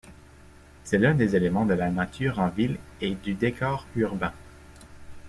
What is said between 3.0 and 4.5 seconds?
et du décor urbain.